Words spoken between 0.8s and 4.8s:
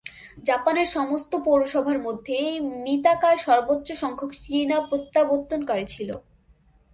সমস্ত পৌরসভার মধ্যে, মিতাকায় সর্বোচ্চ সংখ্যক চীনা